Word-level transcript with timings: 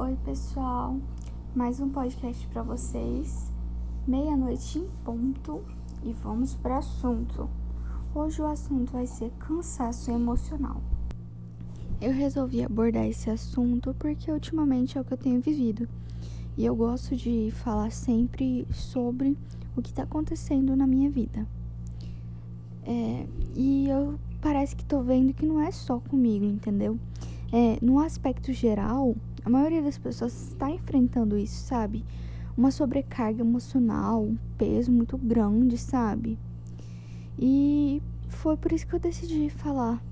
Oi, 0.00 0.16
pessoal. 0.24 0.98
Mais 1.54 1.78
um 1.78 1.90
podcast 1.90 2.46
para 2.48 2.62
vocês. 2.62 3.52
Meia-noite 4.08 4.78
em 4.78 4.88
ponto 5.04 5.62
e 6.02 6.14
vamos 6.14 6.54
para 6.54 6.76
o 6.76 6.78
assunto. 6.78 7.50
Hoje 8.14 8.40
o 8.40 8.46
assunto 8.46 8.92
vai 8.92 9.06
ser 9.06 9.30
cansaço 9.32 10.10
emocional. 10.10 10.80
Eu 12.00 12.14
resolvi 12.14 12.64
abordar 12.64 13.06
esse 13.06 13.28
assunto 13.28 13.94
porque 13.98 14.32
ultimamente 14.32 14.96
é 14.96 15.02
o 15.02 15.04
que 15.04 15.12
eu 15.12 15.18
tenho 15.18 15.38
vivido. 15.38 15.86
E 16.56 16.64
eu 16.64 16.74
gosto 16.74 17.14
de 17.14 17.50
falar 17.50 17.92
sempre 17.92 18.66
sobre 18.72 19.36
o 19.76 19.82
que 19.82 19.90
está 19.90 20.04
acontecendo 20.04 20.74
na 20.74 20.86
minha 20.86 21.10
vida. 21.10 21.46
É, 22.86 23.26
e 23.54 23.86
eu 23.90 24.18
parece 24.40 24.74
que 24.74 24.84
tô 24.86 25.02
vendo 25.02 25.34
que 25.34 25.44
não 25.44 25.60
é 25.60 25.70
só 25.70 26.00
comigo, 26.00 26.46
entendeu? 26.46 26.98
É, 27.52 27.78
no 27.84 27.98
aspecto 27.98 28.50
geral, 28.50 29.14
a 29.44 29.50
maioria 29.50 29.82
das 29.82 29.96
pessoas 29.96 30.48
está 30.48 30.70
enfrentando 30.70 31.38
isso, 31.38 31.64
sabe? 31.64 32.04
Uma 32.56 32.70
sobrecarga 32.70 33.40
emocional, 33.40 34.22
um 34.22 34.36
peso 34.58 34.92
muito 34.92 35.16
grande, 35.16 35.78
sabe? 35.78 36.38
E 37.38 38.02
foi 38.28 38.56
por 38.56 38.72
isso 38.72 38.86
que 38.86 38.94
eu 38.94 39.00
decidi 39.00 39.48
falar. 39.48 40.02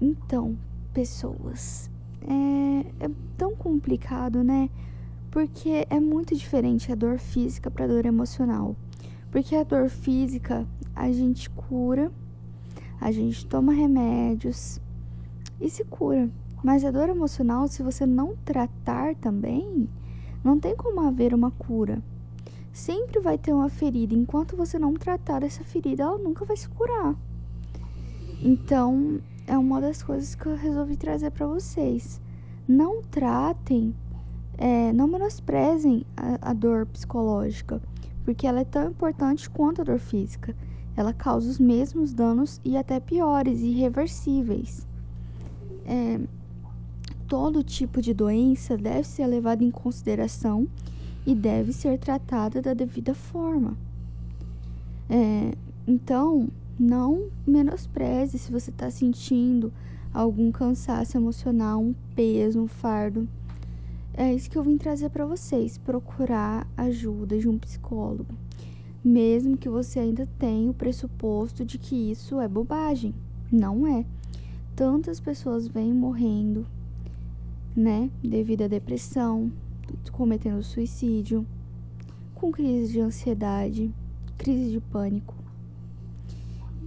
Então, 0.00 0.56
pessoas, 0.92 1.90
é, 2.22 3.04
é 3.04 3.10
tão 3.36 3.56
complicado, 3.56 4.44
né? 4.44 4.70
Porque 5.30 5.86
é 5.90 5.98
muito 5.98 6.34
diferente 6.34 6.92
a 6.92 6.94
dor 6.94 7.18
física 7.18 7.70
para 7.70 7.86
a 7.86 7.88
dor 7.88 8.06
emocional. 8.06 8.76
Porque 9.30 9.56
a 9.56 9.64
dor 9.64 9.88
física 9.88 10.66
a 10.94 11.10
gente 11.10 11.50
cura, 11.50 12.12
a 13.00 13.10
gente 13.10 13.44
toma 13.46 13.72
remédios 13.72 14.80
e 15.60 15.68
se 15.68 15.84
cura. 15.84 16.30
Mas 16.66 16.84
a 16.84 16.90
dor 16.90 17.08
emocional, 17.08 17.68
se 17.68 17.80
você 17.80 18.04
não 18.04 18.34
tratar 18.44 19.14
também, 19.14 19.88
não 20.42 20.58
tem 20.58 20.74
como 20.74 21.00
haver 21.00 21.32
uma 21.32 21.52
cura. 21.52 22.02
Sempre 22.72 23.20
vai 23.20 23.38
ter 23.38 23.52
uma 23.52 23.68
ferida. 23.68 24.16
Enquanto 24.16 24.56
você 24.56 24.76
não 24.76 24.92
tratar 24.94 25.44
essa 25.44 25.62
ferida, 25.62 26.02
ela 26.02 26.18
nunca 26.18 26.44
vai 26.44 26.56
se 26.56 26.68
curar. 26.70 27.14
Então, 28.42 29.20
é 29.46 29.56
uma 29.56 29.80
das 29.80 30.02
coisas 30.02 30.34
que 30.34 30.44
eu 30.46 30.56
resolvi 30.56 30.96
trazer 30.96 31.30
para 31.30 31.46
vocês. 31.46 32.20
Não 32.66 33.00
tratem, 33.00 33.94
é, 34.58 34.92
não 34.92 35.06
menosprezem 35.06 36.04
a, 36.16 36.50
a 36.50 36.52
dor 36.52 36.84
psicológica, 36.86 37.80
porque 38.24 38.44
ela 38.44 38.62
é 38.62 38.64
tão 38.64 38.88
importante 38.90 39.48
quanto 39.48 39.82
a 39.82 39.84
dor 39.84 40.00
física. 40.00 40.52
Ela 40.96 41.12
causa 41.12 41.48
os 41.48 41.60
mesmos 41.60 42.12
danos 42.12 42.60
e 42.64 42.76
até 42.76 42.98
piores, 42.98 43.60
irreversíveis. 43.60 44.84
É, 45.84 46.18
todo 47.28 47.62
tipo 47.62 48.00
de 48.00 48.14
doença 48.14 48.76
deve 48.76 49.04
ser 49.04 49.26
levado 49.26 49.62
em 49.62 49.70
consideração 49.70 50.66
e 51.26 51.34
deve 51.34 51.72
ser 51.72 51.98
tratada 51.98 52.62
da 52.62 52.72
devida 52.72 53.14
forma. 53.14 53.76
É, 55.10 55.52
então, 55.86 56.48
não 56.78 57.28
menospreze 57.46 58.38
se 58.38 58.52
você 58.52 58.70
está 58.70 58.90
sentindo 58.90 59.72
algum 60.14 60.52
cansaço 60.52 61.16
emocional, 61.16 61.80
um 61.80 61.94
peso, 62.14 62.60
um 62.60 62.68
fardo. 62.68 63.28
É 64.14 64.32
isso 64.32 64.48
que 64.48 64.56
eu 64.56 64.62
vim 64.62 64.78
trazer 64.78 65.10
para 65.10 65.26
vocês: 65.26 65.78
procurar 65.78 66.66
ajuda 66.76 67.38
de 67.38 67.48
um 67.48 67.58
psicólogo, 67.58 68.34
mesmo 69.04 69.56
que 69.56 69.68
você 69.68 69.98
ainda 69.98 70.28
tenha 70.38 70.70
o 70.70 70.74
pressuposto 70.74 71.64
de 71.64 71.76
que 71.76 72.10
isso 72.10 72.40
é 72.40 72.46
bobagem. 72.46 73.14
Não 73.50 73.86
é. 73.86 74.04
Tantas 74.74 75.18
pessoas 75.18 75.66
vêm 75.66 75.92
morrendo 75.92 76.66
né? 77.76 78.10
Devido 78.24 78.62
à 78.62 78.68
depressão, 78.68 79.52
cometendo 80.10 80.62
suicídio, 80.62 81.46
com 82.34 82.50
crise 82.50 82.94
de 82.94 83.00
ansiedade, 83.00 83.94
crise 84.38 84.70
de 84.70 84.80
pânico. 84.80 85.34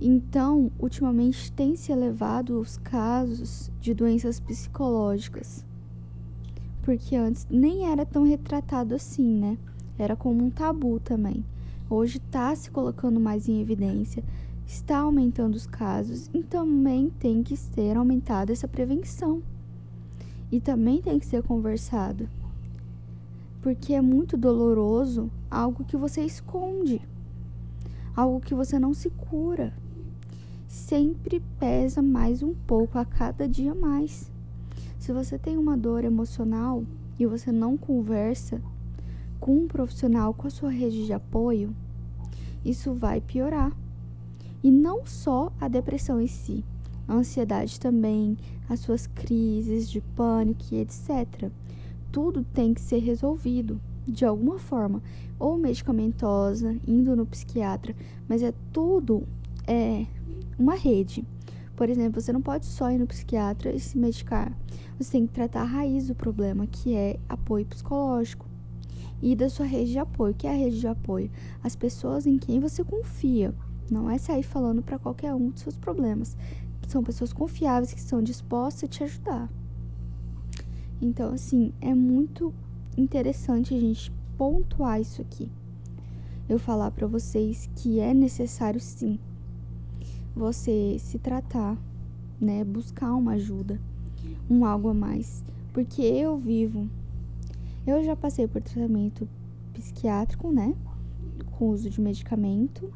Então, 0.02 0.72
ultimamente 0.80 1.52
tem 1.52 1.76
se 1.76 1.92
elevado 1.92 2.60
os 2.60 2.78
casos 2.78 3.70
de 3.80 3.94
doenças 3.94 4.40
psicológicas. 4.40 5.64
Porque 6.82 7.16
antes 7.16 7.46
nem 7.52 7.86
era 7.92 8.06
tão 8.06 8.24
retratado 8.24 8.96
assim, 8.96 9.28
né? 9.28 9.58
Era 9.98 10.16
como 10.16 10.44
um 10.44 10.50
tabu 10.50 11.00
também. 11.00 11.46
Hoje 11.88 12.18
está 12.18 12.56
se 12.56 12.72
colocando 12.72 13.20
mais 13.20 13.48
em 13.48 13.62
evidência, 13.62 14.24
está 14.66 15.00
aumentando 15.00 15.56
os 15.56 15.68
casos 15.68 16.30
e 16.34 16.42
também 16.42 17.12
tem 17.20 17.44
que 17.44 17.58
ser 17.58 17.98
aumentada 17.98 18.52
essa 18.52 18.68
prevenção 18.68 19.44
e 20.52 20.60
também 20.60 21.02
tem 21.02 21.20
que 21.20 21.26
ser 21.26 21.44
conversado. 21.44 22.28
Porque 23.62 23.94
é 23.94 24.02
muito 24.02 24.38
doloroso 24.38 25.30
algo 25.50 25.84
que 25.84 25.98
você 25.98 26.22
esconde, 26.22 27.02
algo 28.16 28.40
que 28.40 28.56
você 28.56 28.80
não 28.80 28.94
se 28.94 29.10
cura. 29.10 29.74
Sempre 30.68 31.42
pesa 31.60 32.02
mais 32.02 32.42
um 32.42 32.54
pouco 32.54 32.98
a 32.98 33.06
cada 33.06 33.48
dia 33.48 33.74
mais. 33.76 34.32
Se 34.98 35.12
você 35.12 35.38
tem 35.38 35.58
uma 35.58 35.78
dor 35.78 36.04
emocional 36.04 36.84
e 37.18 37.26
você 37.26 37.52
não 37.52 37.78
conversa 37.78 38.62
com 39.40 39.56
um 39.56 39.68
profissional, 39.68 40.34
com 40.34 40.48
a 40.48 40.52
sua 40.52 40.70
rede 40.70 41.06
de 41.06 41.14
apoio, 41.14 41.76
isso 42.64 42.94
vai 42.94 43.22
piorar. 43.22 43.72
E 44.62 44.70
não 44.70 45.06
só 45.06 45.52
a 45.60 45.68
depressão 45.68 46.20
em 46.20 46.28
si, 46.28 46.64
a 47.10 47.16
ansiedade 47.16 47.80
também, 47.80 48.38
as 48.70 48.82
suas 48.82 49.08
crises 49.08 49.90
de 49.90 50.00
pânico 50.00 50.64
e 50.72 50.78
etc. 50.78 51.52
Tudo 52.12 52.44
tem 52.54 52.72
que 52.72 52.82
ser 52.82 53.00
resolvido 53.00 53.82
de 54.08 54.26
alguma 54.26 54.60
forma, 54.60 55.02
ou 55.40 55.58
medicamentosa, 55.58 56.78
indo 56.88 57.16
no 57.16 57.26
psiquiatra, 57.26 57.96
mas 58.28 58.44
é 58.44 58.54
tudo 58.72 59.24
é 59.68 60.06
uma 60.58 60.76
rede. 60.76 61.26
Por 61.76 61.90
exemplo, 61.90 62.22
você 62.22 62.32
não 62.32 62.42
pode 62.42 62.66
só 62.66 62.92
ir 62.92 63.00
no 63.00 63.08
psiquiatra 63.08 63.74
e 63.74 63.80
se 63.80 63.98
medicar. 63.98 64.56
Você 65.00 65.14
tem 65.14 65.26
que 65.26 65.34
tratar 65.34 65.62
a 65.62 65.66
raiz 65.66 66.08
do 66.08 66.16
problema, 66.16 66.68
que 66.68 66.94
é 66.96 67.20
apoio 67.28 67.66
psicológico. 67.66 68.46
E 69.22 69.36
da 69.36 69.50
sua 69.50 69.66
rede 69.66 69.92
de 69.92 70.00
apoio, 70.00 70.34
que 70.34 70.46
é 70.46 70.52
a 70.52 70.58
rede 70.58 70.80
de 70.80 70.88
apoio? 70.88 71.32
As 71.64 71.76
pessoas 71.76 72.28
em 72.28 72.38
quem 72.38 72.60
você 72.60 72.84
confia. 72.84 73.54
Não 73.90 74.10
é 74.10 74.18
sair 74.18 74.44
falando 74.44 74.84
para 74.84 75.00
qualquer 75.00 75.34
um 75.34 75.50
dos 75.50 75.62
seus 75.62 75.76
problemas 75.76 76.38
são 76.90 77.04
pessoas 77.04 77.32
confiáveis 77.32 77.94
que 77.94 78.00
estão 78.00 78.22
dispostas 78.22 78.86
a 78.86 78.88
te 78.88 79.04
ajudar. 79.04 79.50
Então, 81.02 81.34
assim, 81.34 81.72
é 81.80 81.94
muito 81.94 82.54
interessante 82.98 83.74
a 83.74 83.80
gente 83.80 84.12
pontuar 84.38 85.00
isso 85.00 85.22
aqui. 85.22 85.52
Eu 86.48 86.58
falar 86.58 86.92
para 86.92 87.06
vocês 87.06 87.70
que 87.76 88.00
é 88.00 88.14
necessário 88.14 88.80
sim 88.80 89.20
você 90.36 90.98
se 91.00 91.20
tratar, 91.20 91.78
né, 92.42 92.64
buscar 92.64 93.14
uma 93.14 93.34
ajuda, 93.34 93.80
um 94.50 94.66
algo 94.66 94.90
a 94.90 94.94
mais, 94.94 95.44
porque 95.74 96.02
eu 96.02 96.38
vivo 96.38 96.90
eu 97.86 98.04
já 98.04 98.16
passei 98.16 98.48
por 98.48 98.62
tratamento 98.62 99.28
psiquiátrico, 99.74 100.52
né, 100.52 100.76
com 101.52 101.70
uso 101.70 101.90
de 101.90 102.00
medicamento, 102.00 102.92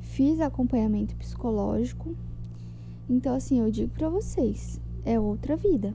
fiz 0.00 0.40
acompanhamento 0.40 1.16
psicológico 1.16 2.14
então, 3.08 3.34
assim, 3.34 3.60
eu 3.60 3.70
digo 3.70 3.92
para 3.92 4.08
vocês, 4.08 4.80
é 5.04 5.18
outra 5.18 5.56
vida. 5.56 5.94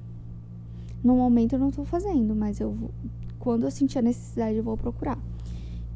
No 1.04 1.16
momento 1.16 1.54
eu 1.54 1.60
não 1.60 1.72
tô 1.72 1.84
fazendo, 1.84 2.34
mas 2.34 2.60
eu 2.60 2.72
vou, 2.72 2.92
quando 3.40 3.64
eu 3.64 3.72
sentir 3.72 4.00
a 4.00 4.04
necessidade 4.04 4.58
eu 4.58 4.64
vou 4.64 4.78
procurar. 4.78 5.20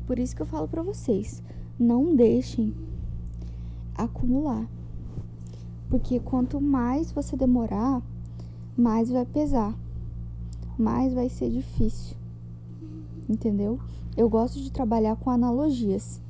Por 0.06 0.20
isso 0.20 0.36
que 0.36 0.42
eu 0.42 0.46
falo 0.46 0.68
para 0.68 0.84
vocês, 0.84 1.42
não 1.80 2.16
deixem 2.16 2.74
acumular. 3.96 4.68
Porque 5.90 6.20
quanto 6.20 6.60
mais 6.60 7.12
você 7.12 7.38
demorar, 7.38 8.02
mais 8.76 9.10
vai 9.10 9.26
pesar, 9.26 9.74
mais 10.78 11.14
vai 11.14 11.30
ser 11.30 11.50
difícil. 11.50 12.18
Entendeu? 13.30 13.80
Eu 14.18 14.28
gosto 14.30 14.60
de 14.60 14.72
trabalhar 14.72 15.16
com 15.16 15.30
analogias. 15.30 16.22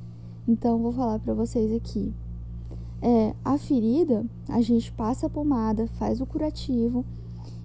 Então, 0.46 0.78
vou 0.78 0.92
falar 0.92 1.18
para 1.18 1.34
vocês 1.34 1.72
aqui. 1.72 2.14
É, 3.02 3.34
a 3.44 3.58
ferida, 3.58 4.24
a 4.48 4.60
gente 4.60 4.90
passa 4.92 5.26
a 5.26 5.30
pomada, 5.30 5.86
faz 5.98 6.20
o 6.20 6.26
curativo 6.26 7.04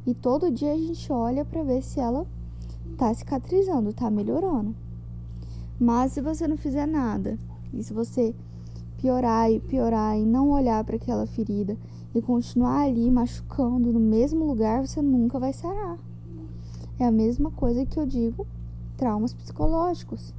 e 0.06 0.14
todo 0.14 0.52
dia 0.52 0.74
a 0.74 0.78
gente 0.78 1.12
olha 1.12 1.46
para 1.46 1.64
ver 1.64 1.82
se 1.82 2.00
ela 2.00 2.28
tá 2.98 3.14
cicatrizando, 3.14 3.94
tá 3.94 4.10
melhorando. 4.10 4.76
Mas 5.80 6.12
se 6.12 6.22
você 6.22 6.48
não 6.48 6.58
fizer 6.58 6.86
nada, 6.86 7.40
e 7.74 7.82
se 7.82 7.94
você 7.94 8.36
piorar 8.98 9.52
e 9.52 9.60
piorar 9.60 10.18
e 10.18 10.26
não 10.26 10.52
olhar 10.52 10.84
para 10.84 10.98
aquela 10.98 11.26
ferida 11.26 11.78
e 12.14 12.22
continuar 12.22 12.82
ali 12.82 13.10
machucando 13.10 13.92
no 13.92 14.00
mesmo 14.00 14.46
lugar, 14.46 14.86
você 14.86 15.02
nunca 15.02 15.40
vai 15.40 15.54
sarar. 15.54 15.98
É 17.00 17.06
a 17.06 17.12
mesma 17.12 17.50
coisa 17.52 17.86
que 17.86 17.98
eu 17.98 18.06
digo 18.06 18.46
traumas 18.98 19.34
psicológicos. 19.34 20.34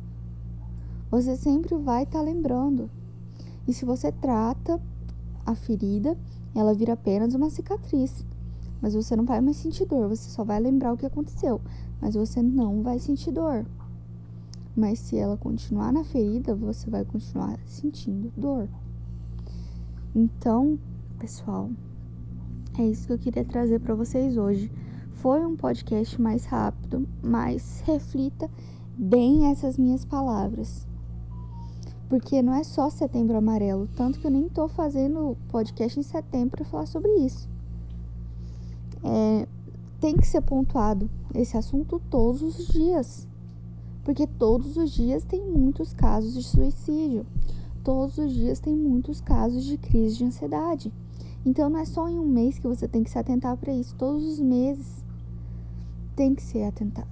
Você 1.11 1.37
sempre 1.37 1.77
vai 1.77 2.05
estar 2.05 2.21
tá 2.21 2.25
lembrando 2.25 2.89
e 3.67 3.73
se 3.73 3.85
você 3.85 4.11
trata 4.11 4.81
a 5.45 5.55
ferida, 5.55 6.17
ela 6.55 6.75
vira 6.75 6.93
apenas 6.93 7.35
uma 7.35 7.51
cicatriz. 7.51 8.25
mas 8.81 8.95
você 8.95 9.15
não 9.15 9.25
vai 9.25 9.41
mais 9.41 9.59
sentir 9.59 9.87
dor, 9.87 10.09
você 10.09 10.29
só 10.29 10.43
vai 10.43 10.59
lembrar 10.59 10.93
o 10.93 10.97
que 10.97 11.07
aconteceu, 11.07 11.61
mas 12.01 12.17
você 12.17 12.43
não 12.43 12.83
vai 12.83 12.99
sentir 12.99 13.31
dor. 13.31 13.65
Mas 14.75 14.99
se 14.99 15.17
ela 15.17 15.37
continuar 15.37 15.93
na 15.93 16.03
ferida, 16.03 16.55
você 16.55 16.91
vai 16.91 17.05
continuar 17.05 17.59
sentindo 17.65 18.33
dor. 18.37 18.69
Então, 20.15 20.79
pessoal, 21.19 21.71
é 22.77 22.85
isso 22.85 23.07
que 23.07 23.13
eu 23.13 23.19
queria 23.19 23.45
trazer 23.45 23.79
para 23.81 23.95
vocês 23.95 24.37
hoje. 24.37 24.73
Foi 25.13 25.47
um 25.47 25.57
podcast 25.57 26.21
mais 26.21 26.45
rápido, 26.47 27.07
mas 27.23 27.81
reflita 27.87 28.51
bem 28.97 29.47
essas 29.47 29.79
minhas 29.79 30.05
palavras. 30.05 30.87
Porque 32.13 32.43
não 32.43 32.53
é 32.53 32.63
só 32.63 32.91
setembro 32.91 33.39
amarelo, 33.39 33.89
tanto 33.97 34.21
que 34.21 34.27
eu 34.27 34.31
nem 34.31 34.47
tô 34.47 34.69
fazendo 34.69 35.35
podcast 35.49 35.99
em 35.99 36.03
setembro 36.03 36.59
para 36.59 36.65
falar 36.67 36.85
sobre 36.85 37.11
isso. 37.11 37.49
É, 39.03 39.49
tem 39.99 40.15
que 40.19 40.27
ser 40.27 40.43
pontuado 40.43 41.09
esse 41.35 41.57
assunto 41.57 41.99
todos 42.11 42.43
os 42.43 42.67
dias. 42.69 43.27
Porque 44.05 44.27
todos 44.27 44.77
os 44.77 44.91
dias 44.91 45.25
tem 45.25 45.41
muitos 45.43 45.95
casos 45.95 46.35
de 46.35 46.43
suicídio. 46.43 47.25
Todos 47.83 48.19
os 48.19 48.31
dias 48.31 48.61
tem 48.61 48.77
muitos 48.77 49.23
casos 49.23 49.65
de 49.65 49.79
crise 49.79 50.19
de 50.19 50.25
ansiedade. 50.27 50.93
Então 51.47 51.71
não 51.71 51.81
é 51.81 51.87
só 51.87 52.11
em 52.11 52.19
um 52.19 52.29
mês 52.29 52.59
que 52.59 52.69
você 52.69 52.87
tem 52.87 53.03
que 53.03 53.11
se 53.11 53.19
atentar 53.19 53.57
para 53.57 53.73
isso, 53.73 53.95
todos 53.95 54.23
os 54.23 54.39
meses 54.39 55.03
tem 56.15 56.35
que 56.35 56.43
ser 56.43 56.65
atentado. 56.65 57.09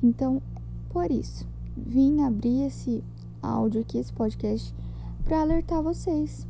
Então, 0.00 0.40
por 0.88 1.10
isso, 1.10 1.44
vim 1.76 2.22
abrir 2.22 2.62
esse 2.62 3.02
áudio 3.46 3.80
aqui, 3.80 3.98
esse 3.98 4.12
podcast, 4.12 4.74
para 5.24 5.40
alertar 5.40 5.82
vocês. 5.82 6.46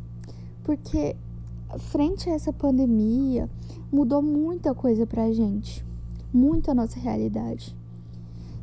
Porque 0.64 1.16
frente 1.78 2.28
a 2.28 2.34
essa 2.34 2.52
pandemia, 2.52 3.48
mudou 3.92 4.22
muita 4.22 4.74
coisa 4.74 5.06
pra 5.06 5.32
gente, 5.32 5.84
muito 6.32 6.70
a 6.70 6.74
nossa 6.74 6.98
realidade. 6.98 7.76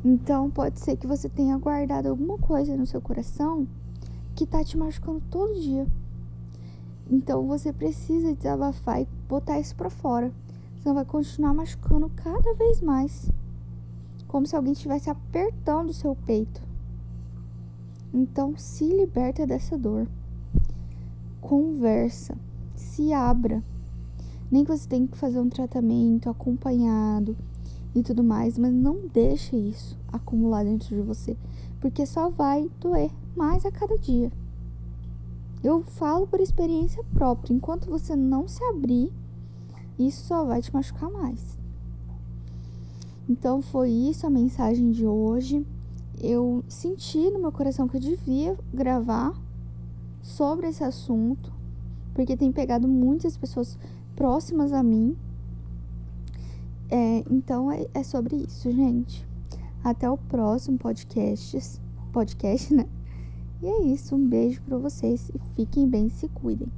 Então, 0.04 0.50
pode 0.50 0.80
ser 0.80 0.96
que 0.96 1.06
você 1.06 1.28
tenha 1.28 1.56
guardado 1.56 2.08
alguma 2.08 2.36
coisa 2.36 2.76
no 2.76 2.86
seu 2.86 3.00
coração 3.00 3.66
que 4.34 4.46
tá 4.46 4.62
te 4.62 4.76
machucando 4.76 5.22
todo 5.30 5.60
dia. 5.60 5.86
Então, 7.10 7.46
você 7.46 7.72
precisa 7.72 8.34
desabafar 8.34 9.00
e 9.00 9.08
botar 9.28 9.58
isso 9.58 9.74
pra 9.74 9.88
fora. 9.88 10.32
Senão 10.82 10.94
vai 10.94 11.04
continuar 11.04 11.54
machucando 11.54 12.10
cada 12.10 12.52
vez 12.54 12.82
mais. 12.82 13.30
Como 14.28 14.46
se 14.46 14.54
alguém 14.54 14.72
estivesse 14.72 15.08
apertando 15.08 15.90
o 15.90 15.94
seu 15.94 16.14
peito. 16.26 16.60
Então, 18.14 18.56
se 18.56 18.84
liberta 18.84 19.44
dessa 19.44 19.76
dor. 19.76 20.06
Conversa. 21.40 22.38
Se 22.76 23.12
abra. 23.12 23.60
Nem 24.48 24.64
que 24.64 24.70
você 24.70 24.88
tenha 24.88 25.08
que 25.08 25.18
fazer 25.18 25.40
um 25.40 25.48
tratamento 25.48 26.30
acompanhado 26.30 27.36
e 27.92 28.04
tudo 28.04 28.22
mais, 28.22 28.56
mas 28.56 28.72
não 28.72 29.08
deixe 29.12 29.56
isso 29.56 29.98
acumular 30.12 30.64
dentro 30.64 30.94
de 30.94 31.02
você, 31.02 31.36
porque 31.80 32.06
só 32.06 32.30
vai 32.30 32.70
doer 32.80 33.10
mais 33.34 33.66
a 33.66 33.72
cada 33.72 33.98
dia. 33.98 34.30
Eu 35.62 35.82
falo 35.82 36.26
por 36.26 36.40
experiência 36.40 37.02
própria, 37.14 37.52
enquanto 37.52 37.90
você 37.90 38.14
não 38.14 38.46
se 38.46 38.62
abrir, 38.64 39.12
isso 39.98 40.24
só 40.26 40.44
vai 40.44 40.62
te 40.62 40.72
machucar 40.72 41.10
mais. 41.10 41.58
Então 43.28 43.60
foi 43.60 43.90
isso 43.90 44.24
a 44.24 44.30
mensagem 44.30 44.92
de 44.92 45.04
hoje. 45.04 45.66
Eu 46.20 46.64
senti 46.68 47.30
no 47.30 47.38
meu 47.38 47.52
coração 47.52 47.88
que 47.88 47.96
eu 47.96 48.00
devia 48.00 48.56
gravar 48.72 49.34
sobre 50.22 50.68
esse 50.68 50.82
assunto, 50.82 51.52
porque 52.14 52.36
tem 52.36 52.50
pegado 52.52 52.88
muitas 52.88 53.36
pessoas 53.36 53.78
próximas 54.16 54.72
a 54.72 54.82
mim. 54.82 55.16
É, 56.88 57.24
então 57.30 57.70
é, 57.70 57.86
é 57.92 58.02
sobre 58.02 58.36
isso, 58.36 58.70
gente. 58.70 59.26
Até 59.82 60.08
o 60.08 60.16
próximo 60.16 60.78
podcast, 60.78 61.80
podcast, 62.12 62.72
né? 62.72 62.86
E 63.60 63.66
é 63.66 63.82
isso, 63.82 64.14
um 64.14 64.28
beijo 64.28 64.60
para 64.62 64.78
vocês 64.78 65.30
e 65.34 65.38
fiquem 65.56 65.88
bem, 65.88 66.08
se 66.08 66.28
cuidem. 66.28 66.68